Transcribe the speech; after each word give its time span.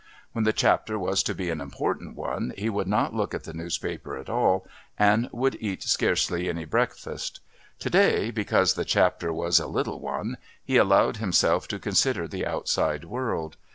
When 0.31 0.45
the 0.45 0.51
Chapter 0.51 0.97
was 0.97 1.21
to 1.21 1.35
be 1.35 1.51
an 1.51 1.61
important 1.61 2.15
one 2.15 2.53
he 2.57 2.71
would 2.71 2.87
not 2.87 3.13
look 3.13 3.35
at 3.35 3.43
the 3.43 3.53
newspaper 3.53 4.17
at 4.17 4.31
all 4.31 4.65
and 4.97 5.29
would 5.31 5.55
eat 5.59 5.83
scarcely 5.83 6.49
any 6.49 6.65
breakfast. 6.65 7.39
To 7.81 7.89
day, 7.91 8.31
because 8.31 8.73
the 8.73 8.83
Chapter 8.83 9.31
was 9.31 9.59
a 9.59 9.67
little 9.67 9.99
one, 9.99 10.37
he 10.65 10.77
allowed 10.77 11.17
himself 11.17 11.67
to 11.67 11.77
consider 11.77 12.27
the 12.27 12.47
outside 12.47 13.03
world. 13.05 13.57